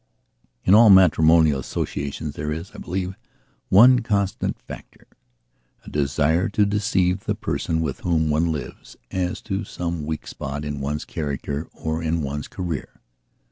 In 0.63 0.73
all 0.73 0.89
matrimonial 0.89 1.59
associations 1.59 2.33
there 2.33 2.51
is, 2.51 2.71
I 2.71 2.79
believe, 2.79 3.15
one 3.69 3.99
constant 3.99 4.57
factora 4.67 5.05
desire 5.87 6.49
to 6.49 6.65
deceive 6.65 7.25
the 7.25 7.35
person 7.35 7.81
with 7.81 7.99
whom 7.99 8.27
one 8.31 8.51
lives 8.51 8.95
as 9.11 9.43
to 9.43 9.63
some 9.63 10.03
weak 10.07 10.25
spot 10.25 10.65
in 10.65 10.81
one's 10.81 11.05
character 11.05 11.67
or 11.71 12.01
in 12.01 12.23
one's 12.23 12.47
career. 12.47 12.99